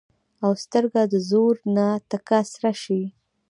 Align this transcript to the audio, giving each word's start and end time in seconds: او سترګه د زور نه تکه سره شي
او 0.43 0.51
سترګه 0.63 1.01
د 1.13 1.15
زور 1.29 1.55
نه 1.75 1.87
تکه 2.09 2.39
سره 2.53 2.71
شي 2.83 3.01